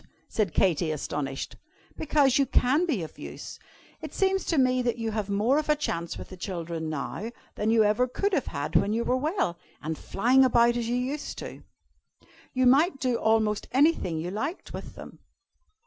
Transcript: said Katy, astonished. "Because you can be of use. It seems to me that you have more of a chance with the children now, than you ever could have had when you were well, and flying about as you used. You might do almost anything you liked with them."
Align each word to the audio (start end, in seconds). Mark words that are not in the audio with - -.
said 0.27 0.51
Katy, 0.51 0.89
astonished. 0.89 1.57
"Because 1.95 2.39
you 2.39 2.47
can 2.47 2.87
be 2.87 3.03
of 3.03 3.19
use. 3.19 3.59
It 4.01 4.15
seems 4.15 4.45
to 4.45 4.57
me 4.57 4.81
that 4.81 4.97
you 4.97 5.11
have 5.11 5.29
more 5.29 5.59
of 5.59 5.69
a 5.69 5.75
chance 5.75 6.17
with 6.17 6.29
the 6.29 6.37
children 6.37 6.89
now, 6.89 7.29
than 7.53 7.69
you 7.69 7.83
ever 7.83 8.07
could 8.07 8.33
have 8.33 8.47
had 8.47 8.75
when 8.75 8.93
you 8.93 9.03
were 9.03 9.15
well, 9.17 9.59
and 9.79 9.95
flying 9.95 10.43
about 10.43 10.75
as 10.75 10.89
you 10.89 10.95
used. 10.95 11.43
You 11.43 12.65
might 12.65 12.99
do 12.99 13.17
almost 13.17 13.67
anything 13.71 14.17
you 14.17 14.31
liked 14.31 14.73
with 14.73 14.95
them." 14.95 15.19